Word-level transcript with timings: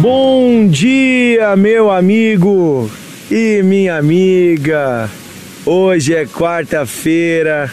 Bom 0.00 0.66
dia, 0.66 1.54
meu 1.56 1.90
amigo 1.90 2.90
e 3.30 3.62
minha 3.62 3.98
amiga. 3.98 5.10
Hoje 5.66 6.14
é 6.14 6.24
quarta-feira. 6.24 7.70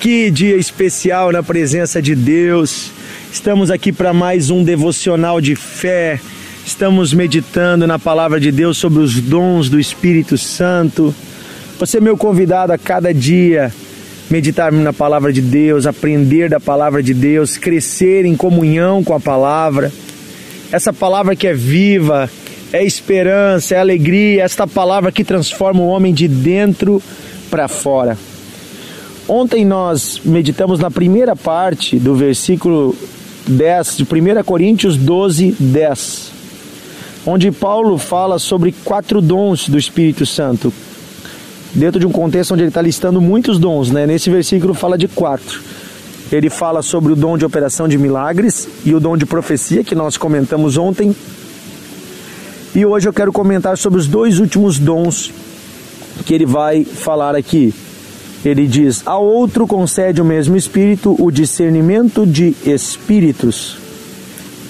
Que 0.00 0.32
dia 0.32 0.56
especial 0.56 1.30
na 1.30 1.44
presença 1.44 2.02
de 2.02 2.16
Deus. 2.16 2.90
Estamos 3.32 3.70
aqui 3.70 3.92
para 3.92 4.12
mais 4.12 4.50
um 4.50 4.64
devocional 4.64 5.40
de 5.40 5.54
fé. 5.54 6.18
Estamos 6.66 7.14
meditando 7.14 7.86
na 7.86 8.00
palavra 8.00 8.40
de 8.40 8.50
Deus 8.50 8.76
sobre 8.76 8.98
os 8.98 9.20
dons 9.20 9.68
do 9.68 9.78
Espírito 9.78 10.36
Santo. 10.36 11.14
Você 11.78 11.98
é 11.98 12.00
meu 12.00 12.16
convidado 12.16 12.72
a 12.72 12.78
cada 12.78 13.14
dia 13.14 13.72
meditar 14.28 14.72
na 14.72 14.92
palavra 14.92 15.32
de 15.32 15.40
Deus, 15.40 15.86
aprender 15.86 16.50
da 16.50 16.58
palavra 16.58 17.00
de 17.00 17.14
Deus, 17.14 17.56
crescer 17.56 18.24
em 18.24 18.34
comunhão 18.34 19.04
com 19.04 19.14
a 19.14 19.20
palavra. 19.20 19.92
Essa 20.72 20.92
palavra 20.92 21.34
que 21.34 21.48
é 21.48 21.52
viva, 21.52 22.30
é 22.72 22.84
esperança, 22.84 23.74
é 23.74 23.78
alegria, 23.78 24.44
esta 24.44 24.68
palavra 24.68 25.10
que 25.10 25.24
transforma 25.24 25.80
o 25.80 25.88
homem 25.88 26.14
de 26.14 26.28
dentro 26.28 27.02
para 27.50 27.66
fora. 27.66 28.16
Ontem 29.26 29.64
nós 29.64 30.20
meditamos 30.24 30.78
na 30.78 30.88
primeira 30.88 31.34
parte 31.34 31.98
do 31.98 32.14
versículo 32.14 32.94
10 33.48 33.96
de 33.96 34.02
1 34.04 34.44
Coríntios 34.44 34.96
12, 34.96 35.56
10, 35.58 36.32
onde 37.26 37.50
Paulo 37.50 37.98
fala 37.98 38.38
sobre 38.38 38.72
quatro 38.84 39.20
dons 39.20 39.68
do 39.68 39.76
Espírito 39.76 40.24
Santo, 40.24 40.72
dentro 41.74 41.98
de 41.98 42.06
um 42.06 42.12
contexto 42.12 42.52
onde 42.52 42.62
ele 42.62 42.70
está 42.70 42.82
listando 42.82 43.20
muitos 43.20 43.58
dons, 43.58 43.90
né? 43.90 44.06
Nesse 44.06 44.30
versículo 44.30 44.72
fala 44.72 44.96
de 44.96 45.08
quatro. 45.08 45.60
Ele 46.32 46.48
fala 46.48 46.80
sobre 46.80 47.12
o 47.12 47.16
dom 47.16 47.36
de 47.36 47.44
operação 47.44 47.88
de 47.88 47.98
milagres 47.98 48.68
e 48.84 48.94
o 48.94 49.00
dom 49.00 49.16
de 49.16 49.26
profecia 49.26 49.82
que 49.82 49.94
nós 49.94 50.16
comentamos 50.16 50.76
ontem. 50.76 51.14
E 52.74 52.86
hoje 52.86 53.08
eu 53.08 53.12
quero 53.12 53.32
comentar 53.32 53.76
sobre 53.76 53.98
os 53.98 54.06
dois 54.06 54.38
últimos 54.38 54.78
dons 54.78 55.32
que 56.24 56.32
ele 56.32 56.46
vai 56.46 56.84
falar 56.84 57.34
aqui. 57.34 57.74
Ele 58.44 58.66
diz: 58.68 59.02
A 59.04 59.18
outro 59.18 59.66
concede 59.66 60.22
o 60.22 60.24
mesmo 60.24 60.56
Espírito 60.56 61.16
o 61.18 61.32
discernimento 61.32 62.24
de 62.24 62.54
espíritos, 62.64 63.76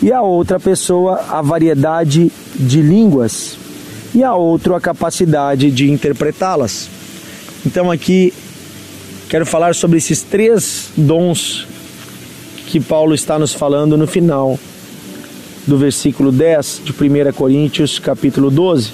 e 0.03 0.11
a 0.11 0.23
outra 0.23 0.59
pessoa 0.59 1.25
a 1.29 1.43
variedade 1.43 2.33
de 2.57 2.81
línguas, 2.81 3.59
e 4.15 4.25
a 4.25 4.35
outro 4.35 4.75
a 4.75 4.81
capacidade 4.81 5.71
de 5.71 5.91
interpretá-las. 5.91 6.89
Então 7.67 7.91
aqui 7.91 8.33
quero 9.31 9.47
falar 9.47 9.77
sobre 9.77 9.97
esses 9.97 10.23
três 10.23 10.91
dons 10.97 11.65
que 12.67 12.81
Paulo 12.81 13.15
está 13.15 13.39
nos 13.39 13.53
falando 13.53 13.97
no 13.97 14.05
final 14.05 14.59
do 15.65 15.79
versículo 15.79 16.33
10 16.33 16.83
de 16.85 16.91
1 16.91 17.33
Coríntios, 17.33 18.01
capítulo 18.01 18.51
12. 18.51 18.91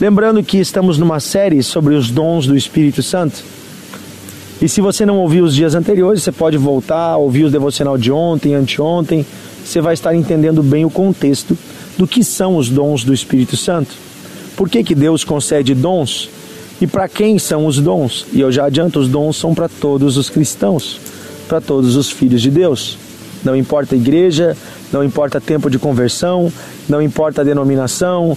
Lembrando 0.00 0.42
que 0.42 0.56
estamos 0.56 0.96
numa 0.96 1.20
série 1.20 1.62
sobre 1.62 1.94
os 1.94 2.10
dons 2.10 2.46
do 2.46 2.56
Espírito 2.56 3.02
Santo. 3.02 3.44
E 4.62 4.66
se 4.70 4.80
você 4.80 5.04
não 5.04 5.18
ouviu 5.18 5.44
os 5.44 5.54
dias 5.54 5.74
anteriores, 5.74 6.22
você 6.22 6.32
pode 6.32 6.56
voltar, 6.56 7.18
ouvir 7.18 7.44
o 7.44 7.50
devocional 7.50 7.98
de 7.98 8.10
ontem, 8.10 8.54
anteontem, 8.54 9.26
você 9.62 9.82
vai 9.82 9.92
estar 9.92 10.14
entendendo 10.14 10.62
bem 10.62 10.86
o 10.86 10.90
contexto 10.90 11.58
do 11.98 12.06
que 12.06 12.24
são 12.24 12.56
os 12.56 12.70
dons 12.70 13.04
do 13.04 13.12
Espírito 13.12 13.54
Santo. 13.58 13.94
Por 14.56 14.70
que, 14.70 14.82
que 14.82 14.94
Deus 14.94 15.24
concede 15.24 15.74
dons? 15.74 16.30
E 16.82 16.86
para 16.88 17.08
quem 17.08 17.38
são 17.38 17.64
os 17.66 17.78
dons? 17.78 18.26
E 18.32 18.40
eu 18.40 18.50
já 18.50 18.64
adianto, 18.64 18.98
os 18.98 19.06
dons 19.06 19.36
são 19.36 19.54
para 19.54 19.68
todos 19.68 20.16
os 20.16 20.28
cristãos, 20.28 21.00
para 21.46 21.60
todos 21.60 21.94
os 21.94 22.10
filhos 22.10 22.42
de 22.42 22.50
Deus. 22.50 22.98
Não 23.44 23.54
importa 23.54 23.94
a 23.94 23.98
igreja, 23.98 24.56
não 24.92 25.04
importa 25.04 25.40
tempo 25.40 25.70
de 25.70 25.78
conversão, 25.78 26.52
não 26.88 27.00
importa 27.00 27.40
a 27.40 27.44
denominação, 27.44 28.36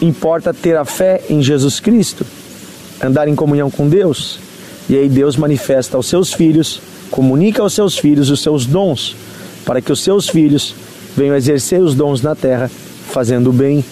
importa 0.00 0.54
ter 0.54 0.76
a 0.76 0.84
fé 0.84 1.20
em 1.28 1.42
Jesus 1.42 1.80
Cristo, 1.80 2.24
andar 3.02 3.26
em 3.26 3.34
comunhão 3.34 3.68
com 3.68 3.88
Deus. 3.88 4.38
E 4.88 4.96
aí 4.96 5.08
Deus 5.08 5.36
manifesta 5.36 5.96
aos 5.96 6.06
seus 6.06 6.32
filhos, 6.32 6.80
comunica 7.10 7.60
aos 7.60 7.72
seus 7.72 7.98
filhos 7.98 8.30
os 8.30 8.40
seus 8.40 8.66
dons, 8.66 9.16
para 9.64 9.80
que 9.80 9.90
os 9.90 10.00
seus 10.00 10.28
filhos 10.28 10.76
venham 11.16 11.34
exercer 11.34 11.82
os 11.82 11.96
dons 11.96 12.22
na 12.22 12.36
terra, 12.36 12.70
fazendo 13.10 13.50
o 13.50 13.52
bem 13.52 13.84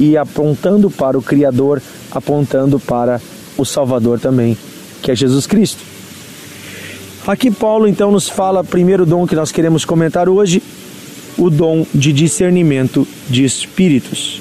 e 0.00 0.16
apontando 0.16 0.90
para 0.90 1.18
o 1.18 1.22
Criador, 1.22 1.82
apontando 2.10 2.80
para 2.80 3.20
o 3.56 3.64
Salvador 3.64 4.18
também, 4.18 4.56
que 5.02 5.10
é 5.10 5.16
Jesus 5.16 5.46
Cristo. 5.46 5.82
Aqui 7.26 7.50
Paulo 7.50 7.86
então 7.86 8.10
nos 8.10 8.28
fala 8.28 8.64
primeiro 8.64 9.06
dom 9.06 9.26
que 9.26 9.36
nós 9.36 9.52
queremos 9.52 9.84
comentar 9.84 10.28
hoje, 10.28 10.62
o 11.38 11.48
dom 11.48 11.86
de 11.94 12.12
discernimento 12.12 13.06
de 13.28 13.44
espíritos. 13.44 14.40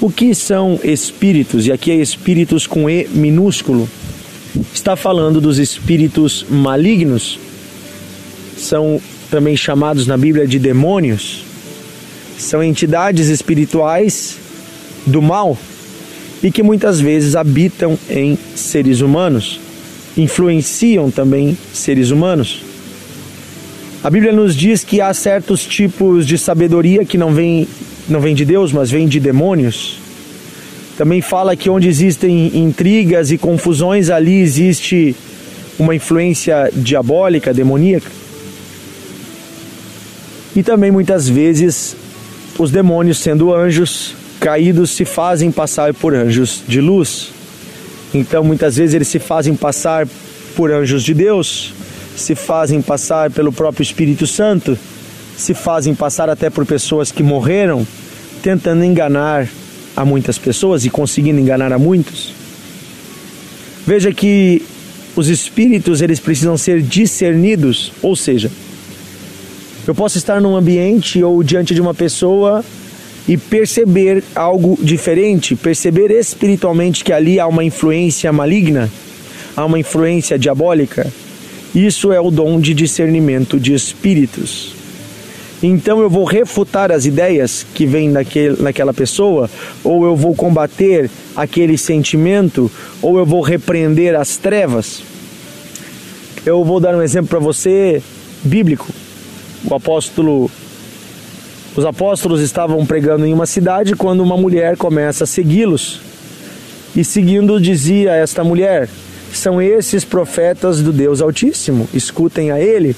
O 0.00 0.10
que 0.10 0.34
são 0.34 0.78
espíritos? 0.82 1.66
E 1.66 1.72
aqui 1.72 1.90
é 1.90 1.96
espíritos 1.96 2.66
com 2.66 2.88
E 2.88 3.06
minúsculo. 3.08 3.88
Está 4.72 4.96
falando 4.96 5.40
dos 5.40 5.58
espíritos 5.58 6.44
malignos. 6.48 7.38
São 8.56 9.00
também 9.30 9.56
chamados 9.56 10.06
na 10.06 10.16
Bíblia 10.16 10.46
de 10.46 10.58
demônios 10.58 11.50
são 12.40 12.62
entidades 12.62 13.28
espirituais 13.28 14.36
do 15.06 15.20
mal 15.20 15.56
e 16.42 16.50
que 16.50 16.62
muitas 16.62 17.00
vezes 17.00 17.36
habitam 17.36 17.98
em 18.08 18.38
seres 18.54 19.00
humanos, 19.00 19.60
influenciam 20.16 21.10
também 21.10 21.56
seres 21.72 22.10
humanos. 22.10 22.62
A 24.02 24.08
Bíblia 24.08 24.32
nos 24.32 24.56
diz 24.56 24.82
que 24.82 25.00
há 25.00 25.12
certos 25.12 25.64
tipos 25.64 26.26
de 26.26 26.38
sabedoria 26.38 27.04
que 27.04 27.18
não 27.18 27.34
vem, 27.34 27.68
não 28.08 28.20
vem 28.20 28.34
de 28.34 28.44
Deus, 28.44 28.72
mas 28.72 28.90
vem 28.90 29.06
de 29.06 29.20
demônios. 29.20 29.98
Também 30.96 31.20
fala 31.20 31.54
que 31.54 31.68
onde 31.68 31.88
existem 31.88 32.58
intrigas 32.58 33.30
e 33.30 33.36
confusões, 33.38 34.08
ali 34.08 34.40
existe 34.40 35.14
uma 35.78 35.94
influência 35.94 36.70
diabólica, 36.74 37.52
demoníaca. 37.52 38.10
E 40.56 40.62
também 40.62 40.90
muitas 40.90 41.28
vezes 41.28 41.94
os 42.58 42.70
demônios, 42.70 43.18
sendo 43.18 43.54
anjos 43.54 44.14
caídos, 44.40 44.90
se 44.90 45.04
fazem 45.04 45.52
passar 45.52 45.92
por 45.92 46.14
anjos 46.14 46.62
de 46.66 46.80
luz. 46.80 47.28
Então, 48.12 48.42
muitas 48.42 48.76
vezes, 48.76 48.94
eles 48.94 49.08
se 49.08 49.18
fazem 49.18 49.54
passar 49.54 50.08
por 50.56 50.72
anjos 50.72 51.04
de 51.04 51.14
Deus, 51.14 51.72
se 52.16 52.34
fazem 52.34 52.80
passar 52.82 53.30
pelo 53.30 53.52
próprio 53.52 53.82
Espírito 53.82 54.26
Santo, 54.26 54.76
se 55.36 55.54
fazem 55.54 55.94
passar 55.94 56.28
até 56.28 56.50
por 56.50 56.66
pessoas 56.66 57.12
que 57.12 57.22
morreram, 57.22 57.86
tentando 58.42 58.82
enganar 58.82 59.46
a 59.96 60.04
muitas 60.04 60.38
pessoas 60.38 60.84
e 60.84 60.90
conseguindo 60.90 61.38
enganar 61.38 61.72
a 61.72 61.78
muitos. 61.78 62.32
Veja 63.86 64.12
que 64.12 64.62
os 65.14 65.28
espíritos 65.28 66.00
eles 66.00 66.18
precisam 66.18 66.56
ser 66.56 66.82
discernidos, 66.82 67.92
ou 68.02 68.16
seja, 68.16 68.50
eu 69.86 69.94
posso 69.94 70.18
estar 70.18 70.40
num 70.40 70.56
ambiente 70.56 71.22
ou 71.22 71.42
diante 71.42 71.74
de 71.74 71.80
uma 71.80 71.94
pessoa 71.94 72.64
e 73.30 73.36
perceber 73.36 74.24
algo 74.34 74.76
diferente, 74.82 75.54
perceber 75.54 76.10
espiritualmente 76.10 77.04
que 77.04 77.12
ali 77.12 77.38
há 77.38 77.46
uma 77.46 77.62
influência 77.62 78.32
maligna, 78.32 78.90
há 79.56 79.64
uma 79.64 79.78
influência 79.78 80.36
diabólica. 80.36 81.06
Isso 81.72 82.10
é 82.10 82.20
o 82.20 82.28
dom 82.28 82.58
de 82.58 82.74
discernimento 82.74 83.60
de 83.60 83.72
espíritos. 83.72 84.74
Então 85.62 86.00
eu 86.00 86.10
vou 86.10 86.24
refutar 86.24 86.90
as 86.90 87.06
ideias 87.06 87.64
que 87.72 87.86
vêm 87.86 88.08
naquele, 88.08 88.60
naquela 88.60 88.92
pessoa, 88.92 89.48
ou 89.84 90.04
eu 90.04 90.16
vou 90.16 90.34
combater 90.34 91.08
aquele 91.36 91.78
sentimento, 91.78 92.68
ou 93.00 93.16
eu 93.16 93.24
vou 93.24 93.42
repreender 93.42 94.16
as 94.16 94.38
trevas. 94.38 95.04
Eu 96.44 96.64
vou 96.64 96.80
dar 96.80 96.96
um 96.96 97.02
exemplo 97.02 97.28
para 97.28 97.38
você 97.38 98.02
bíblico 98.42 98.88
o 99.64 99.74
apóstolo 99.74 100.50
os 101.76 101.84
apóstolos 101.84 102.40
estavam 102.40 102.84
pregando 102.84 103.24
em 103.24 103.32
uma 103.32 103.46
cidade 103.46 103.94
quando 103.94 104.20
uma 104.20 104.36
mulher 104.36 104.76
começa 104.76 105.24
a 105.24 105.26
segui-los. 105.26 106.00
E 106.96 107.04
seguindo 107.04 107.60
dizia 107.60 108.12
esta 108.12 108.42
mulher: 108.42 108.88
São 109.32 109.62
esses 109.62 110.04
profetas 110.04 110.82
do 110.82 110.92
Deus 110.92 111.20
Altíssimo, 111.20 111.88
escutem 111.94 112.50
a 112.50 112.60
ele, 112.60 112.96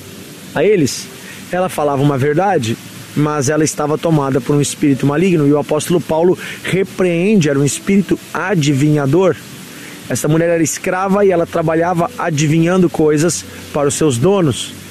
a 0.54 0.64
eles. 0.64 1.06
Ela 1.50 1.68
falava 1.68 2.02
uma 2.02 2.16
verdade, 2.16 2.76
mas 3.14 3.50
ela 3.50 3.62
estava 3.62 3.98
tomada 3.98 4.40
por 4.40 4.56
um 4.56 4.60
espírito 4.60 5.06
maligno 5.06 5.46
e 5.46 5.52
o 5.52 5.58
apóstolo 5.58 6.00
Paulo 6.00 6.38
repreende, 6.64 7.50
era 7.50 7.58
um 7.58 7.64
espírito 7.64 8.18
adivinhador. 8.32 9.36
Essa 10.08 10.28
mulher 10.28 10.48
era 10.48 10.62
escrava 10.62 11.24
e 11.26 11.30
ela 11.30 11.46
trabalhava 11.46 12.10
adivinhando 12.18 12.88
coisas 12.88 13.44
para 13.72 13.88
os 13.88 13.94
seus 13.94 14.16
donos 14.16 14.81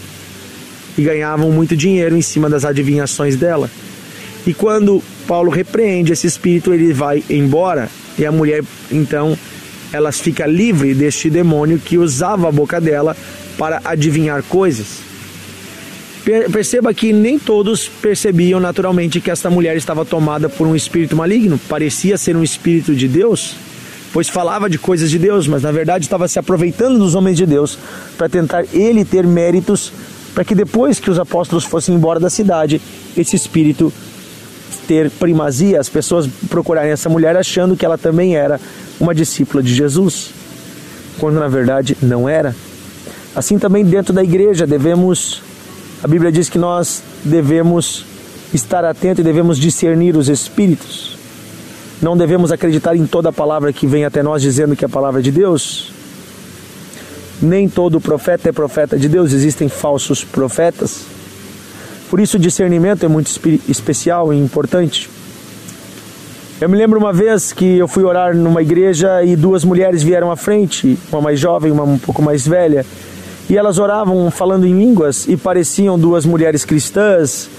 e 0.98 1.04
ganhavam 1.04 1.52
muito 1.52 1.76
dinheiro 1.76 2.16
em 2.16 2.22
cima 2.22 2.50
das 2.50 2.66
adivinhações 2.66 3.36
dela. 3.36 3.70
E 4.46 4.54
quando 4.54 5.02
Paulo 5.28 5.52
repreende 5.52 6.12
esse 6.14 6.28
espírito, 6.28 6.74
ele 6.74 6.94
vai 6.94 7.24
embora 7.30 7.90
e 8.18 8.26
a 8.26 8.32
mulher 8.32 8.64
então 8.92 9.38
ela 9.94 10.12
fica 10.12 10.46
livre 10.46 10.94
deste 10.94 11.30
demônio 11.30 11.80
que 11.80 11.98
usava 11.98 12.48
a 12.48 12.52
boca 12.52 12.80
dela 12.80 13.16
para 13.58 13.82
adivinhar 13.84 14.42
coisas. 14.44 15.12
Perceba 16.52 16.94
que 16.94 17.12
nem 17.12 17.40
todos 17.40 17.88
percebiam 17.88 18.60
naturalmente 18.60 19.20
que 19.20 19.32
esta 19.32 19.50
mulher 19.50 19.76
estava 19.76 20.06
tomada 20.06 20.48
por 20.48 20.68
um 20.68 20.76
espírito 20.76 21.16
maligno. 21.16 21.60
Parecia 21.68 22.18
ser 22.18 22.36
um 22.38 22.44
espírito 22.44 22.96
de 22.96 23.08
Deus, 23.08 23.56
pois 24.14 24.30
falava 24.30 24.70
de 24.70 24.78
coisas 24.78 25.10
de 25.10 25.18
Deus, 25.18 25.48
mas 25.48 25.64
na 25.64 25.72
verdade 25.72 26.06
estava 26.06 26.28
se 26.28 26.38
aproveitando 26.38 27.00
dos 27.00 27.16
homens 27.16 27.38
de 27.38 27.46
Deus 27.46 27.78
para 28.18 28.30
tentar 28.30 28.66
ele 28.72 29.04
ter 29.04 29.26
méritos 29.26 29.92
para 30.34 30.44
que 30.44 30.56
depois 30.56 31.00
que 31.00 31.10
os 31.10 31.20
apóstolos 31.20 31.66
fossem 31.66 31.96
embora 31.96 32.20
da 32.20 32.30
cidade, 32.30 32.82
esse 33.16 33.36
espírito 33.36 33.92
ter 34.88 35.10
primazia, 35.12 35.80
as 35.80 35.90
pessoas 35.90 36.28
procurarem 36.50 36.92
essa 36.92 37.10
mulher 37.10 37.36
achando 37.38 37.76
que 37.76 37.86
ela 37.86 37.98
também 37.98 38.36
era 38.36 38.60
uma 39.00 39.14
discípula 39.14 39.62
de 39.62 39.74
Jesus, 39.74 40.32
quando 41.20 41.40
na 41.40 41.48
verdade 41.48 41.98
não 42.02 42.28
era. 42.28 42.56
Assim 43.36 43.58
também 43.58 43.86
dentro 43.86 44.14
da 44.14 44.24
igreja 44.24 44.68
devemos 44.68 45.42
a 46.04 46.08
Bíblia 46.08 46.32
diz 46.32 46.50
que 46.50 46.58
nós 46.58 47.04
devemos 47.24 48.04
estar 48.52 48.84
atentos 48.84 49.20
e 49.20 49.24
devemos 49.24 49.60
discernir 49.60 50.18
os 50.18 50.30
espíritos. 50.30 51.16
Não 52.02 52.18
devemos 52.18 52.52
acreditar 52.52 52.96
em 52.96 53.06
toda 53.06 53.32
palavra 53.32 53.72
que 53.72 53.86
vem 53.86 54.04
até 54.04 54.24
nós 54.24 54.42
dizendo 54.42 54.76
que 54.76 54.84
é 54.84 54.88
a 54.88 54.90
palavra 54.90 55.22
de 55.22 55.32
Deus. 55.32 55.91
Nem 57.42 57.68
todo 57.68 58.00
profeta 58.00 58.50
é 58.50 58.52
profeta 58.52 58.98
de 58.98 59.10
Deus, 59.10 59.34
existem 59.34 59.68
falsos 59.68 60.24
profetas. 60.24 61.02
Por 62.10 62.20
isso 62.20 62.38
o 62.38 62.40
discernimento 62.40 63.06
é 63.06 63.08
muito 63.08 63.32
especial 63.68 64.34
e 64.34 64.38
importante. 64.38 65.10
Eu 66.60 66.70
me 66.70 66.78
lembro 66.78 67.00
uma 67.00 67.12
vez 67.12 67.52
que 67.52 67.80
eu 67.80 67.88
fui 67.88 68.04
orar 68.04 68.36
numa 68.36 68.62
igreja 68.62 69.24
e 69.24 69.36
duas 69.36 69.66
mulheres 69.66 70.04
vieram 70.04 70.30
à 70.30 70.36
frente, 70.36 70.96
uma 71.12 71.20
mais 71.20 71.40
jovem, 71.40 71.72
uma 71.72 71.84
um 71.84 71.98
pouco 71.98 72.22
mais 72.22 72.46
velha, 72.48 72.86
e 73.50 73.58
elas 73.58 73.80
oravam 73.80 74.30
falando 74.30 74.68
em 74.68 74.78
línguas 74.78 75.28
e 75.28 75.36
pareciam 75.36 75.98
duas 75.98 76.24
mulheres 76.24 76.64
cristãs, 76.64 77.50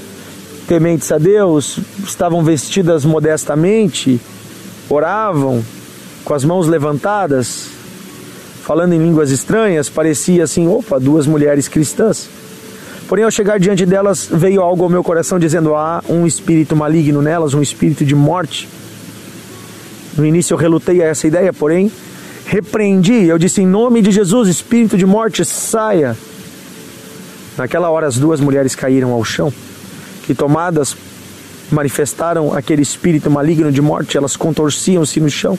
tementes 0.69 1.11
a 1.11 1.19
Deus, 1.19 1.81
estavam 2.05 2.44
vestidas 2.44 3.05
modestamente, 3.05 4.20
oravam 4.88 5.64
com 6.25 6.35
as 6.35 6.44
mãos 6.44 6.69
levantadas, 6.69 7.72
falando 8.73 8.95
em 8.95 8.99
línguas 8.99 9.31
estranhas, 9.31 9.91
parecia 9.91 10.45
assim, 10.45 10.67
opa, 10.67 10.99
duas 10.99 11.27
mulheres 11.27 11.69
cristãs. 11.69 12.27
Porém, 13.07 13.23
ao 13.23 13.31
chegar 13.31 13.61
diante 13.61 13.85
delas, 13.85 14.27
veio 14.33 14.63
algo 14.63 14.83
ao 14.83 14.89
meu 14.89 15.05
coração 15.05 15.39
dizendo: 15.39 15.75
há 15.75 16.03
um 16.09 16.27
espírito 16.27 16.75
maligno 16.75 17.21
nelas, 17.21 17.53
um 17.53 17.61
espírito 17.61 18.03
de 18.03 18.15
morte. 18.15 18.67
No 20.17 20.25
início 20.25 20.55
eu 20.55 20.59
relutei 20.59 21.03
a 21.03 21.05
essa 21.05 21.27
ideia, 21.27 21.53
porém, 21.53 21.93
repreendi, 22.47 23.27
eu 23.27 23.37
disse 23.37 23.61
em 23.61 23.67
nome 23.67 24.01
de 24.01 24.11
Jesus, 24.11 24.49
espírito 24.49 24.97
de 24.97 25.05
morte, 25.05 25.45
saia. 25.45 26.17
Naquela 27.59 27.91
hora 27.91 28.07
as 28.07 28.17
duas 28.17 28.41
mulheres 28.41 28.75
caíram 28.75 29.13
ao 29.13 29.23
chão 29.23 29.53
e 30.27 30.35
tomadas 30.35 30.97
manifestaram 31.71 32.55
aquele 32.55 32.81
espírito 32.81 33.31
maligno 33.31 33.71
de 33.71 33.83
morte, 33.83 34.17
elas 34.17 34.35
contorciam-se 34.35 35.21
no 35.21 35.29
chão. 35.29 35.59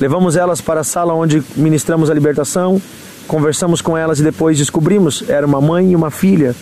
Levamos 0.00 0.34
elas 0.34 0.60
para 0.60 0.80
a 0.80 0.84
sala 0.84 1.12
onde 1.12 1.42
ministramos 1.54 2.10
a 2.10 2.14
libertação, 2.14 2.80
conversamos 3.28 3.82
com 3.82 3.96
elas 3.96 4.18
e 4.18 4.22
depois 4.22 4.56
descobrimos 4.56 5.22
era 5.28 5.46
uma 5.46 5.60
mãe 5.60 5.92
e 5.92 5.96
uma 5.96 6.10
filha 6.10 6.54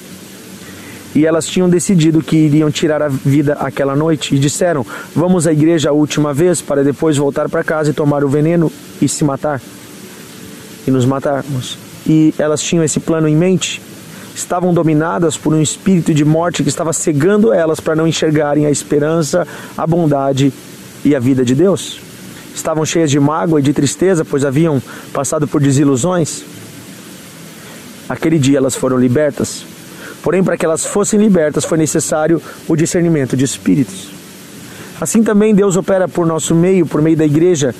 e 1.15 1.25
elas 1.27 1.47
tinham 1.47 1.69
decidido 1.69 2.23
que 2.23 2.37
iriam 2.37 2.71
tirar 2.71 3.03
a 3.03 3.09
vida 3.09 3.55
aquela 3.55 3.97
noite 3.97 4.35
e 4.35 4.39
disseram: 4.39 4.85
Vamos 5.15 5.47
à 5.47 5.53
igreja 5.53 5.91
a 5.91 5.93
última 5.93 6.35
vez 6.35 6.61
para 6.61 6.85
depois 6.85 7.17
voltar 7.17 7.49
para 7.49 7.65
casa 7.65 7.91
e 7.91 7.93
tomar 7.95 8.23
o 8.23 8.29
veneno 8.29 8.71
e 9.01 9.09
se 9.09 9.25
matar 9.25 9.61
e 10.87 10.91
nos 10.91 11.05
matarmos. 11.05 11.79
E 12.07 12.35
elas 12.39 12.63
tinham 12.63 12.85
esse 12.85 13.01
plano 13.01 13.27
em 13.27 13.37
mente. 13.37 13.81
Estavam 14.35 14.73
dominadas 14.73 15.37
por 15.37 15.53
um 15.53 15.61
espírito 15.61 16.15
de 16.15 16.25
morte 16.25 16.63
que 16.63 16.69
estava 16.69 16.93
cegando 16.93 17.53
elas 17.53 17.81
para 17.81 17.97
não 17.97 18.07
enxergarem 18.07 18.67
a 18.67 18.71
esperança, 18.71 19.47
a 19.77 19.87
bondade 19.87 20.53
e 21.05 21.17
a 21.17 21.19
vida 21.19 21.45
de 21.45 21.55
Deus. 21.57 22.08
Estavam 22.59 22.85
cheias 22.85 23.11
de 23.11 23.19
mágoa 23.19 23.61
e 23.61 23.63
de 23.63 23.73
tristeza, 23.73 24.25
pois 24.25 24.45
haviam 24.45 24.83
passado 25.13 25.47
por 25.47 25.61
desilusões. 25.61 26.43
Aquele 28.09 28.39
dia 28.39 28.59
elas 28.59 28.75
foram 28.75 28.99
libertas 28.99 29.65
Porém, 30.23 30.43
para 30.43 30.57
que 30.57 30.65
elas 30.65 30.85
fossem 30.85 31.19
libertas, 31.19 31.65
foi 31.65 31.79
necessário 31.79 32.43
o 32.67 32.77
discernimento 32.77 33.37
de 33.37 33.45
espíritos. 33.45 34.09
Assim 35.01 35.23
também 35.23 35.55
Deus 35.55 35.77
opera 35.77 36.09
por 36.09 36.27
nosso 36.27 36.55
meio, 36.55 36.85
por 36.87 37.01
meio 37.01 37.17
da 37.17 37.25
igreja, 37.25 37.75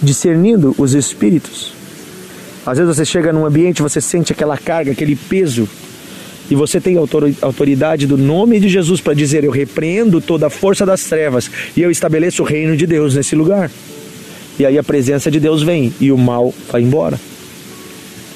discernindo 0.00 0.74
os 0.78 0.94
espíritos. 0.94 1.72
Às 2.64 2.78
vezes 2.78 2.96
você 2.96 3.04
chega 3.04 3.32
num 3.32 3.44
ambiente, 3.44 3.82
você 3.82 4.00
sente 4.00 4.32
aquela 4.32 4.56
carga, 4.56 4.92
aquele 4.92 5.16
peso, 5.16 5.68
e 6.48 6.54
você 6.54 6.80
tem 6.80 6.96
autoridade 7.40 8.06
do 8.06 8.16
nome 8.16 8.60
de 8.60 8.68
Jesus 8.68 9.00
para 9.00 9.14
dizer: 9.14 9.42
Eu 9.42 9.50
repreendo 9.50 10.20
toda 10.20 10.46
a 10.46 10.50
força 10.50 10.86
das 10.86 11.02
trevas 11.04 11.50
e 11.76 11.82
eu 11.82 11.90
estabeleço 11.90 12.42
o 12.42 12.46
reino 12.46 12.76
de 12.76 12.86
Deus 12.86 13.16
nesse 13.16 13.34
lugar. 13.34 13.70
E 14.58 14.66
aí 14.66 14.78
a 14.78 14.82
presença 14.82 15.30
de 15.30 15.40
Deus 15.40 15.62
vem 15.62 15.92
e 16.00 16.12
o 16.12 16.18
mal 16.18 16.52
vai 16.70 16.82
embora. 16.82 17.18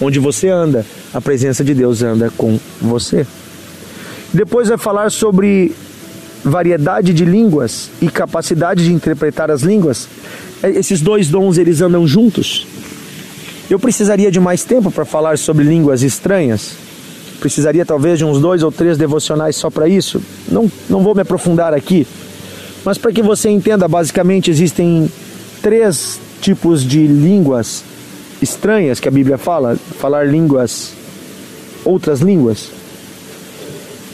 Onde 0.01 0.19
você 0.19 0.49
anda, 0.49 0.85
a 1.13 1.21
presença 1.21 1.65
de 1.65 1.75
Deus 1.75 2.03
anda 2.03 2.31
com 2.37 2.59
você. 2.81 3.27
Depois 4.33 4.69
vai 4.69 4.79
falar 4.79 5.11
sobre 5.11 5.73
variedade 6.45 7.13
de 7.13 7.25
línguas 7.25 7.91
e 8.01 8.09
capacidade 8.09 8.85
de 8.85 8.93
interpretar 8.93 9.51
as 9.51 9.63
línguas. 9.63 10.09
É, 10.63 10.71
esses 10.71 11.01
dois 11.01 11.29
dons 11.29 11.59
eles 11.59 11.81
andam 11.81 12.07
juntos. 12.07 12.67
Eu 13.69 13.79
precisaria 13.79 14.31
de 14.31 14.39
mais 14.39 14.63
tempo 14.63 14.91
para 14.91 15.05
falar 15.05 15.39
sobre 15.39 15.65
línguas 15.65 16.03
estranhas. 16.03 16.77
Precisaria 17.41 17.85
talvez 17.85 18.19
de 18.19 18.25
uns 18.25 18.41
dois 18.41 18.63
ou 18.63 18.71
três 18.71 18.97
devocionais 18.97 19.57
só 19.57 19.71
para 19.71 19.89
isso. 19.89 20.23
Não, 20.49 20.71
não 20.89 21.03
vou 21.03 21.15
me 21.15 21.23
aprofundar 21.23 21.75
aqui. 21.75 22.07
Mas 22.85 22.97
para 22.97 23.13
que 23.13 23.23
você 23.23 23.51
entenda, 23.51 23.89
basicamente 23.89 24.51
existem 24.51 25.11
três 25.63 26.21
tipos 26.41 26.85
de 26.85 27.07
línguas 27.07 27.83
estranhas 28.41 29.01
que 29.01 29.09
a 29.09 29.11
Bíblia 29.11 29.39
fala, 29.39 29.77
falar 29.99 30.27
línguas, 30.27 30.93
outras 31.85 32.21
línguas. 32.21 32.71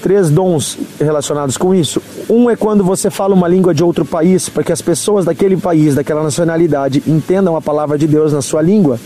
Três 0.03 0.31
dons 0.31 0.79
relacionados 0.99 1.57
com 1.57 1.75
isso. 1.75 2.03
Um 2.29 2.51
é 2.51 2.57
quando 2.57 2.83
você 2.83 3.09
fala 3.09 3.35
uma 3.35 3.47
língua 3.47 3.73
de 3.73 3.85
outro 3.85 4.05
país, 4.05 4.49
para 4.49 4.65
que 4.65 4.73
as 4.73 4.83
pessoas 4.83 5.25
daquele 5.25 5.57
país, 5.57 5.95
daquela 5.95 6.25
nacionalidade, 6.25 7.03
entendam 7.07 7.57
a 7.57 7.61
palavra 7.61 7.97
de 7.97 8.09
Deus 8.09 8.33
na 8.33 8.43
sua 8.43 8.63
língua. 8.63 8.99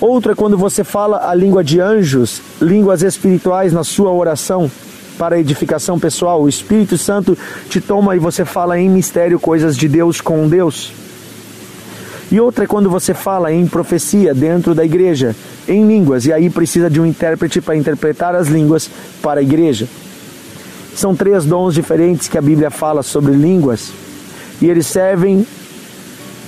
Outro 0.00 0.30
é 0.30 0.34
quando 0.34 0.56
você 0.56 0.84
fala 0.84 1.28
a 1.28 1.34
língua 1.34 1.64
de 1.64 1.80
anjos, 1.80 2.40
línguas 2.62 3.02
espirituais 3.02 3.72
na 3.72 3.82
sua 3.82 4.12
oração 4.12 4.70
para 5.18 5.38
edificação 5.38 5.98
pessoal. 5.98 6.40
O 6.40 6.48
Espírito 6.48 6.96
Santo 6.96 7.36
te 7.68 7.80
toma 7.80 8.14
e 8.14 8.18
você 8.20 8.44
fala 8.44 8.78
em 8.78 8.88
mistério 8.88 9.40
coisas 9.40 9.76
de 9.76 9.88
Deus 9.88 10.20
com 10.20 10.48
Deus. 10.48 10.92
E 12.30 12.38
outra 12.38 12.64
é 12.64 12.66
quando 12.66 12.88
você 12.88 13.12
fala 13.12 13.52
em 13.52 13.66
profecia 13.66 14.32
dentro 14.34 14.74
da 14.74 14.84
igreja, 14.84 15.34
em 15.66 15.86
línguas, 15.86 16.26
e 16.26 16.32
aí 16.32 16.48
precisa 16.48 16.88
de 16.88 17.00
um 17.00 17.06
intérprete 17.06 17.60
para 17.60 17.76
interpretar 17.76 18.34
as 18.34 18.48
línguas 18.48 18.88
para 19.22 19.40
a 19.40 19.42
igreja. 19.42 19.88
São 20.94 21.16
três 21.16 21.44
dons 21.44 21.74
diferentes 21.74 22.28
que 22.28 22.36
a 22.36 22.42
Bíblia 22.42 22.70
fala 22.70 23.02
sobre 23.02 23.32
línguas, 23.32 23.90
e 24.60 24.68
eles 24.68 24.86
servem, 24.86 25.46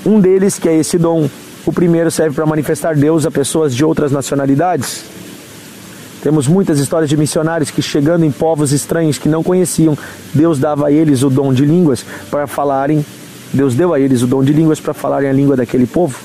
um 0.04 0.20
deles 0.20 0.58
que 0.58 0.68
é 0.68 0.76
esse 0.76 0.98
dom. 0.98 1.28
O 1.64 1.72
primeiro 1.72 2.10
serve 2.10 2.34
para 2.34 2.46
manifestar 2.46 2.94
Deus 2.94 3.24
a 3.24 3.30
pessoas 3.30 3.74
de 3.74 3.84
outras 3.84 4.12
nacionalidades. 4.12 5.19
Temos 6.22 6.46
muitas 6.46 6.78
histórias 6.78 7.08
de 7.08 7.16
missionários 7.16 7.70
que, 7.70 7.80
chegando 7.80 8.24
em 8.24 8.30
povos 8.30 8.72
estranhos 8.72 9.18
que 9.18 9.28
não 9.28 9.42
conheciam, 9.42 9.96
Deus 10.34 10.58
dava 10.58 10.88
a 10.88 10.92
eles 10.92 11.22
o 11.22 11.30
dom 11.30 11.52
de 11.52 11.64
línguas 11.64 12.04
para 12.30 12.46
falarem 12.46 13.04
Deus 13.52 13.74
deu 13.74 13.92
a 13.92 13.98
eles 13.98 14.22
o 14.22 14.26
dom 14.26 14.44
de 14.44 14.52
línguas 14.52 14.78
para 14.78 14.94
falarem 14.94 15.28
a 15.28 15.32
língua 15.32 15.56
daquele 15.56 15.86
povo. 15.86 16.16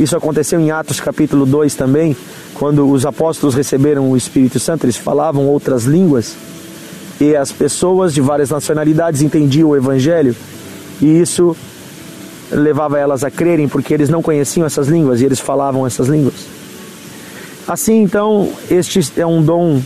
Isso 0.00 0.16
aconteceu 0.16 0.58
em 0.58 0.70
Atos 0.70 0.98
capítulo 0.98 1.44
2 1.44 1.74
também, 1.74 2.16
quando 2.54 2.88
os 2.90 3.04
apóstolos 3.04 3.54
receberam 3.54 4.10
o 4.10 4.16
Espírito 4.16 4.58
Santo, 4.58 4.84
eles 4.86 4.96
falavam 4.96 5.46
outras 5.46 5.84
línguas 5.84 6.34
e 7.20 7.36
as 7.36 7.52
pessoas 7.52 8.14
de 8.14 8.20
várias 8.20 8.50
nacionalidades 8.50 9.22
entendiam 9.22 9.68
o 9.68 9.76
Evangelho 9.76 10.34
e 11.00 11.20
isso 11.20 11.56
levava 12.50 12.98
elas 12.98 13.22
a 13.22 13.30
crerem 13.30 13.68
porque 13.68 13.92
eles 13.92 14.08
não 14.08 14.22
conheciam 14.22 14.66
essas 14.66 14.88
línguas 14.88 15.20
e 15.20 15.24
eles 15.24 15.38
falavam 15.38 15.86
essas 15.86 16.08
línguas. 16.08 16.34
Assim 17.66 18.02
então, 18.02 18.52
este 18.70 19.00
é 19.16 19.24
um 19.24 19.42
dom 19.42 19.80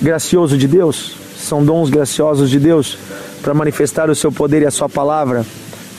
gracioso 0.00 0.56
de 0.56 0.68
Deus, 0.68 1.16
são 1.36 1.64
dons 1.64 1.90
graciosos 1.90 2.48
de 2.48 2.60
Deus 2.60 2.96
para 3.42 3.52
manifestar 3.52 4.08
o 4.08 4.14
seu 4.14 4.30
poder 4.30 4.62
e 4.62 4.66
a 4.66 4.70
sua 4.70 4.88
palavra 4.88 5.44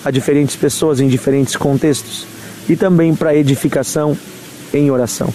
a 0.03 0.11
diferentes 0.11 0.55
pessoas 0.55 1.01
em 1.01 1.09
diferentes 1.09 1.57
contextos 1.57 2.25
e 2.69 2.75
também 2.75 3.13
para 3.13 3.35
edificação 3.35 4.17
em 4.73 4.89
oração. 4.89 5.33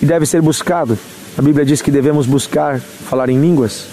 E 0.00 0.06
deve 0.06 0.24
ser 0.24 0.40
buscado. 0.40 0.98
A 1.36 1.42
Bíblia 1.42 1.64
diz 1.64 1.82
que 1.82 1.90
devemos 1.90 2.26
buscar 2.26 2.80
falar 2.80 3.28
em 3.28 3.38
línguas, 3.38 3.86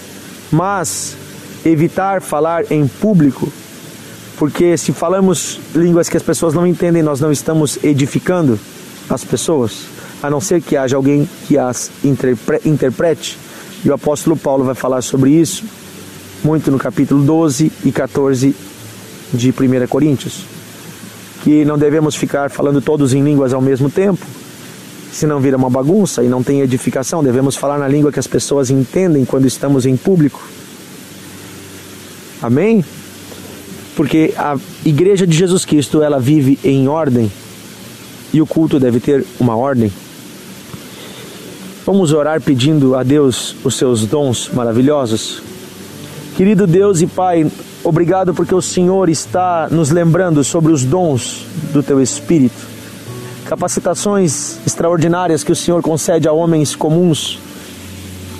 mas 0.50 1.14
evitar 1.62 2.22
falar 2.22 2.72
em 2.72 2.86
público, 2.86 3.52
porque 4.38 4.78
se 4.78 4.92
falamos 4.92 5.60
línguas 5.74 6.08
que 6.08 6.16
as 6.16 6.22
pessoas 6.22 6.54
não 6.54 6.66
entendem, 6.66 7.02
nós 7.02 7.20
não 7.20 7.30
estamos 7.30 7.78
edificando 7.84 8.58
as 9.08 9.24
pessoas. 9.24 9.86
a 10.20 10.28
não 10.28 10.40
ser 10.40 10.60
que 10.60 10.76
haja 10.76 10.96
alguém 10.96 11.28
que 11.46 11.56
as 11.56 11.92
interprete. 12.64 13.38
E 13.84 13.88
o 13.88 13.94
apóstolo 13.94 14.36
Paulo 14.36 14.64
vai 14.64 14.74
falar 14.74 15.00
sobre 15.00 15.30
isso 15.30 15.62
muito 16.42 16.70
no 16.70 16.78
capítulo 16.78 17.22
12 17.22 17.72
e 17.84 17.92
14 17.92 18.54
de 19.32 19.50
1 19.50 19.86
Coríntios. 19.88 20.44
Que 21.42 21.64
não 21.64 21.78
devemos 21.78 22.14
ficar 22.14 22.50
falando 22.50 22.80
todos 22.80 23.12
em 23.12 23.22
línguas 23.22 23.52
ao 23.52 23.60
mesmo 23.60 23.90
tempo, 23.90 24.24
senão 25.12 25.40
vira 25.40 25.56
uma 25.56 25.70
bagunça 25.70 26.22
e 26.22 26.28
não 26.28 26.42
tem 26.42 26.60
edificação. 26.60 27.22
Devemos 27.22 27.56
falar 27.56 27.78
na 27.78 27.88
língua 27.88 28.12
que 28.12 28.18
as 28.18 28.26
pessoas 28.26 28.70
entendem 28.70 29.24
quando 29.24 29.46
estamos 29.46 29.86
em 29.86 29.96
público. 29.96 30.42
Amém? 32.42 32.84
Porque 33.96 34.32
a 34.36 34.56
igreja 34.84 35.26
de 35.26 35.36
Jesus 35.36 35.64
Cristo, 35.64 36.02
ela 36.02 36.20
vive 36.20 36.58
em 36.62 36.86
ordem 36.88 37.30
e 38.32 38.40
o 38.40 38.46
culto 38.46 38.78
deve 38.78 39.00
ter 39.00 39.24
uma 39.38 39.56
ordem. 39.56 39.92
Vamos 41.84 42.12
orar 42.12 42.40
pedindo 42.40 42.94
a 42.94 43.02
Deus 43.02 43.56
os 43.64 43.74
seus 43.74 44.04
dons 44.04 44.50
maravilhosos. 44.52 45.42
Querido 46.36 46.66
Deus 46.66 47.00
e 47.00 47.06
Pai, 47.06 47.50
obrigado 47.82 48.34
porque 48.34 48.54
o 48.54 48.60
Senhor 48.60 49.08
está 49.08 49.68
nos 49.70 49.90
lembrando 49.90 50.44
sobre 50.44 50.70
os 50.70 50.84
dons 50.84 51.46
do 51.72 51.82
teu 51.82 52.00
Espírito. 52.00 52.66
Capacitações 53.46 54.58
extraordinárias 54.66 55.42
que 55.42 55.50
o 55.50 55.56
Senhor 55.56 55.80
concede 55.80 56.28
a 56.28 56.32
homens 56.32 56.76
comuns, 56.76 57.38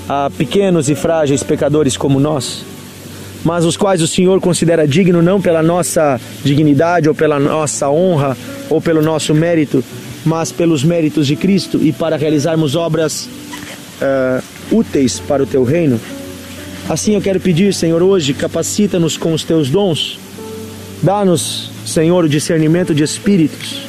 a 0.07 0.30
pequenos 0.37 0.90
e 0.90 0.95
frágeis 0.95 1.42
pecadores 1.42 1.97
como 1.97 2.21
nós, 2.21 2.62
mas 3.45 3.64
os 3.64 3.76
quais 3.76 4.02
o 4.02 4.07
Senhor 4.07 4.40
considera 4.40 4.87
digno 4.87 5.23
não 5.23 5.40
pela 5.40 5.62
nossa 5.62 6.21
dignidade 6.45 7.09
ou 7.09 7.14
pela 7.14 7.38
nossa 7.38 7.88
honra 7.88 8.37
ou 8.68 8.80
pelo 8.80 9.02
nosso 9.02 9.35
mérito, 9.35 9.83
mas 10.25 10.52
pelos 10.52 10.83
méritos 10.85 11.26
de 11.26 11.37
Cristo 11.37 11.78
e 11.83 11.92
para 11.92 12.16
realizarmos 12.16 12.75
obras 12.75 13.28
uh, 14.02 14.42
úteis 14.71 15.21
para 15.21 15.42
o 15.42 15.47
teu 15.47 15.64
reino. 15.64 16.00
Assim 16.88 17.14
eu 17.14 17.21
quero 17.21 17.38
pedir, 17.38 17.73
Senhor, 17.75 18.02
hoje, 18.02 18.33
capacita-nos 18.33 19.16
com 19.16 19.33
os 19.33 19.45
teus 19.45 19.68
dons. 19.68 20.18
Dá-nos, 21.02 21.71
Senhor, 21.87 22.25
o 22.25 22.28
discernimento 22.28 22.95
de 22.95 23.02
espíritos. 23.02 23.83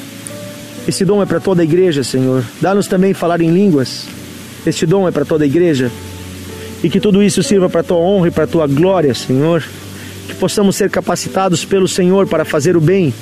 Esse 0.87 1.05
dom 1.05 1.21
é 1.21 1.25
para 1.25 1.39
toda 1.39 1.61
a 1.61 1.63
igreja, 1.63 2.03
Senhor. 2.03 2.43
Dá-nos 2.61 2.87
também 2.87 3.13
falar 3.13 3.41
em 3.41 3.51
línguas. 3.51 4.05
Este 4.65 4.85
dom 4.85 5.07
é 5.07 5.11
para 5.11 5.23
toda 5.23 5.43
a 5.43 5.47
igreja. 5.47 5.91
E 6.83 6.89
que 6.89 6.99
tudo 6.99 7.21
isso 7.21 7.43
sirva 7.43 7.69
para 7.69 7.81
a 7.81 7.83
tua 7.83 7.97
honra 7.97 8.29
e 8.29 8.31
para 8.31 8.45
a 8.45 8.47
tua 8.47 8.67
glória, 8.67 9.13
Senhor. 9.13 9.63
Que 10.27 10.35
possamos 10.35 10.75
ser 10.75 10.89
capacitados 10.89 11.65
pelo 11.65 11.87
Senhor 11.87 12.27
para 12.27 12.45
fazer 12.45 12.77
o 12.77 12.81
bem, 12.81 13.13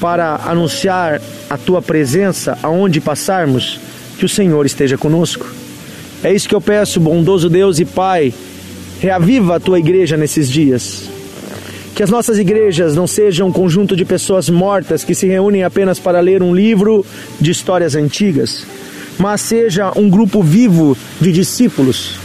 para 0.00 0.40
anunciar 0.46 1.20
a 1.50 1.58
tua 1.58 1.82
presença 1.82 2.58
aonde 2.62 3.00
passarmos 3.00 3.78
que 4.18 4.24
o 4.24 4.28
Senhor 4.28 4.64
esteja 4.64 4.96
conosco. 4.96 5.46
É 6.24 6.32
isso 6.32 6.48
que 6.48 6.54
eu 6.54 6.60
peço, 6.60 7.00
bondoso 7.00 7.50
Deus 7.50 7.78
e 7.78 7.84
Pai. 7.84 8.32
Reaviva 9.00 9.56
a 9.56 9.60
tua 9.60 9.78
igreja 9.78 10.16
nesses 10.16 10.48
dias. 10.48 11.10
Que 11.94 12.02
as 12.02 12.08
nossas 12.08 12.38
igrejas 12.38 12.94
não 12.94 13.06
sejam 13.06 13.48
um 13.48 13.52
conjunto 13.52 13.94
de 13.94 14.04
pessoas 14.04 14.48
mortas 14.48 15.04
que 15.04 15.14
se 15.14 15.26
reúnem 15.26 15.64
apenas 15.64 15.98
para 15.98 16.20
ler 16.20 16.42
um 16.42 16.54
livro 16.54 17.04
de 17.38 17.50
histórias 17.50 17.94
antigas, 17.94 18.64
mas 19.18 19.42
seja 19.42 19.92
um 19.94 20.08
grupo 20.08 20.42
vivo 20.42 20.96
de 21.20 21.30
discípulos 21.32 22.21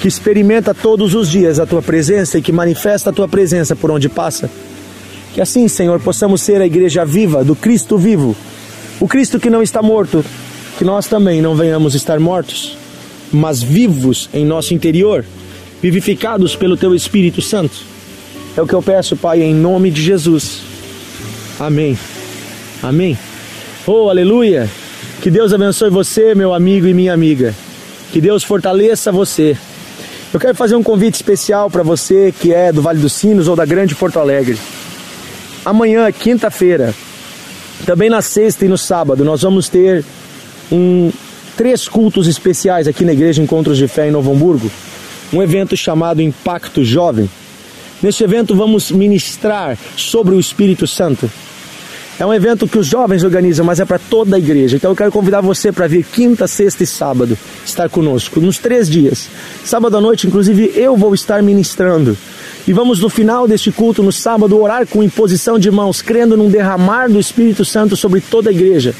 que 0.00 0.08
experimenta 0.08 0.74
todos 0.74 1.14
os 1.14 1.28
dias 1.28 1.60
a 1.60 1.66
tua 1.66 1.82
presença 1.82 2.38
e 2.38 2.42
que 2.42 2.50
manifesta 2.50 3.10
a 3.10 3.12
tua 3.12 3.28
presença 3.28 3.76
por 3.76 3.90
onde 3.90 4.08
passa. 4.08 4.50
Que 5.34 5.42
assim, 5.42 5.68
Senhor, 5.68 6.00
possamos 6.00 6.40
ser 6.40 6.60
a 6.60 6.66
igreja 6.66 7.04
viva 7.04 7.44
do 7.44 7.54
Cristo 7.54 7.98
vivo, 7.98 8.34
o 8.98 9.06
Cristo 9.06 9.38
que 9.38 9.50
não 9.50 9.62
está 9.62 9.82
morto, 9.82 10.24
que 10.78 10.84
nós 10.84 11.06
também 11.06 11.42
não 11.42 11.54
venhamos 11.54 11.94
estar 11.94 12.18
mortos, 12.18 12.76
mas 13.30 13.62
vivos 13.62 14.30
em 14.32 14.44
nosso 14.44 14.72
interior, 14.72 15.24
vivificados 15.82 16.56
pelo 16.56 16.78
Teu 16.78 16.94
Espírito 16.94 17.42
Santo. 17.42 17.76
É 18.56 18.62
o 18.62 18.66
que 18.66 18.74
eu 18.74 18.82
peço, 18.82 19.16
Pai, 19.16 19.42
em 19.42 19.54
nome 19.54 19.90
de 19.90 20.02
Jesus. 20.02 20.62
Amém. 21.58 21.96
Amém. 22.82 23.18
Oh, 23.86 24.08
aleluia. 24.08 24.68
Que 25.20 25.30
Deus 25.30 25.52
abençoe 25.52 25.90
você, 25.90 26.34
meu 26.34 26.54
amigo 26.54 26.86
e 26.86 26.94
minha 26.94 27.12
amiga. 27.12 27.54
Que 28.10 28.20
Deus 28.20 28.42
fortaleça 28.42 29.12
você. 29.12 29.56
Eu 30.32 30.38
quero 30.38 30.54
fazer 30.54 30.76
um 30.76 30.82
convite 30.82 31.14
especial 31.14 31.68
para 31.68 31.82
você 31.82 32.32
que 32.32 32.54
é 32.54 32.70
do 32.70 32.80
Vale 32.80 33.00
dos 33.00 33.12
Sinos 33.14 33.48
ou 33.48 33.56
da 33.56 33.66
Grande 33.66 33.96
Porto 33.96 34.20
Alegre. 34.20 34.56
Amanhã, 35.64 36.10
quinta-feira, 36.12 36.94
também 37.84 38.08
na 38.08 38.22
sexta 38.22 38.64
e 38.64 38.68
no 38.68 38.78
sábado, 38.78 39.24
nós 39.24 39.42
vamos 39.42 39.68
ter 39.68 40.04
um, 40.70 41.10
três 41.56 41.88
cultos 41.88 42.28
especiais 42.28 42.86
aqui 42.86 43.04
na 43.04 43.12
Igreja 43.12 43.42
Encontros 43.42 43.76
de 43.76 43.88
Fé 43.88 44.06
em 44.06 44.12
Novo 44.12 44.30
Hamburgo. 44.30 44.70
Um 45.32 45.42
evento 45.42 45.76
chamado 45.76 46.22
Impacto 46.22 46.84
Jovem. 46.84 47.28
Neste 48.00 48.22
evento 48.22 48.54
vamos 48.54 48.92
ministrar 48.92 49.76
sobre 49.96 50.36
o 50.36 50.38
Espírito 50.38 50.86
Santo. 50.86 51.28
É 52.20 52.26
um 52.26 52.34
evento 52.34 52.68
que 52.68 52.78
os 52.78 52.86
jovens 52.86 53.24
organizam, 53.24 53.64
mas 53.64 53.80
é 53.80 53.84
para 53.86 53.98
toda 53.98 54.36
a 54.36 54.38
igreja. 54.38 54.76
Então 54.76 54.90
eu 54.90 54.94
quero 54.94 55.10
convidar 55.10 55.40
você 55.40 55.72
para 55.72 55.86
vir 55.86 56.04
quinta, 56.04 56.46
sexta 56.46 56.82
e 56.82 56.86
sábado 56.86 57.36
estar 57.64 57.88
conosco, 57.88 58.38
nos 58.40 58.58
três 58.58 58.90
dias. 58.90 59.26
Sábado 59.64 59.96
à 59.96 60.02
noite, 60.02 60.26
inclusive, 60.26 60.70
eu 60.76 60.98
vou 60.98 61.14
estar 61.14 61.42
ministrando. 61.42 62.14
E 62.68 62.74
vamos 62.74 63.00
no 63.00 63.08
final 63.08 63.48
deste 63.48 63.72
culto, 63.72 64.02
no 64.02 64.12
sábado, 64.12 64.60
orar 64.60 64.86
com 64.86 65.02
imposição 65.02 65.58
de 65.58 65.70
mãos, 65.70 66.02
crendo 66.02 66.36
num 66.36 66.50
derramar 66.50 67.08
do 67.08 67.18
Espírito 67.18 67.64
Santo 67.64 67.96
sobre 67.96 68.20
toda 68.20 68.50
a 68.50 68.52
igreja. 68.52 68.94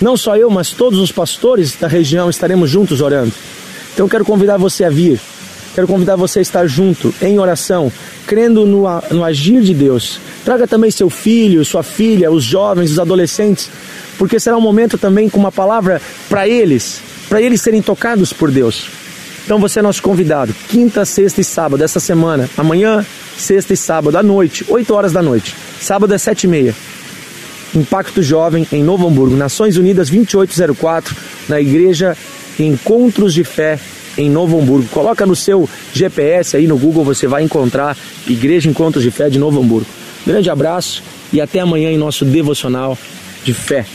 Não 0.00 0.16
só 0.16 0.34
eu, 0.34 0.48
mas 0.48 0.70
todos 0.70 1.00
os 1.00 1.12
pastores 1.12 1.76
da 1.78 1.86
região 1.86 2.30
estaremos 2.30 2.70
juntos 2.70 3.02
orando. 3.02 3.32
Então 3.92 4.08
quero 4.08 4.24
convidar 4.24 4.56
você 4.56 4.84
a 4.84 4.90
vir. 4.90 5.20
Quero 5.74 5.86
convidar 5.86 6.16
você 6.16 6.38
a 6.38 6.42
estar 6.42 6.66
junto, 6.66 7.14
em 7.20 7.38
oração, 7.38 7.92
crendo 8.26 8.64
no, 8.64 8.84
no 9.10 9.22
agir 9.22 9.60
de 9.60 9.74
Deus. 9.74 10.18
Traga 10.44 10.66
também 10.66 10.90
seu 10.90 11.08
filho, 11.08 11.64
sua 11.64 11.82
filha, 11.82 12.30
os 12.30 12.42
jovens, 12.42 12.90
os 12.90 12.98
adolescentes, 12.98 13.70
porque 14.18 14.40
será 14.40 14.56
um 14.56 14.60
momento 14.60 14.98
também 14.98 15.28
com 15.28 15.38
uma 15.38 15.52
palavra 15.52 16.00
para 16.28 16.48
eles, 16.48 17.00
para 17.28 17.40
eles 17.40 17.60
serem 17.60 17.80
tocados 17.80 18.32
por 18.32 18.50
Deus. 18.50 18.86
Então 19.44 19.58
você 19.58 19.80
é 19.80 19.82
nosso 19.82 20.02
convidado, 20.02 20.54
quinta, 20.68 21.04
sexta 21.04 21.40
e 21.40 21.44
sábado 21.44 21.78
dessa 21.78 21.98
semana, 21.98 22.48
amanhã, 22.56 23.04
sexta 23.36 23.72
e 23.72 23.76
sábado, 23.76 24.16
à 24.16 24.22
noite, 24.22 24.64
8 24.68 24.94
horas 24.94 25.12
da 25.12 25.22
noite. 25.22 25.54
Sábado 25.80 26.14
é 26.14 26.18
sete 26.18 26.44
e 26.44 26.48
meia. 26.48 26.74
Impacto 27.74 28.22
Jovem 28.22 28.66
em 28.70 28.82
Novo 28.82 29.08
Hamburgo, 29.08 29.34
Nações 29.34 29.76
Unidas 29.76 30.10
2804, 30.10 31.16
na 31.48 31.60
Igreja 31.60 32.16
Encontros 32.58 33.32
de 33.32 33.44
Fé 33.44 33.78
em 34.16 34.28
Novo 34.30 34.60
Hamburgo. 34.60 34.88
Coloca 34.90 35.24
no 35.24 35.34
seu 35.34 35.68
GPS 35.92 36.56
aí 36.56 36.66
no 36.66 36.76
Google, 36.76 37.04
você 37.04 37.26
vai 37.26 37.42
encontrar 37.42 37.96
Igreja 38.26 38.68
Encontros 38.68 39.02
de 39.02 39.10
Fé 39.10 39.30
de 39.30 39.38
Novo 39.38 39.60
Hamburgo. 39.60 40.01
Grande 40.26 40.50
abraço 40.50 41.02
e 41.32 41.40
até 41.40 41.60
amanhã 41.60 41.90
em 41.90 41.98
nosso 41.98 42.24
devocional 42.24 42.96
de 43.44 43.52
fé. 43.52 43.86